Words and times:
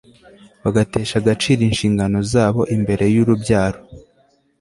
bagatesha 0.63 1.15
agaciro 1.21 1.61
inshingano 1.69 2.17
zabo 2.31 2.61
imbere 2.75 3.03
yurubyaro 3.15 3.79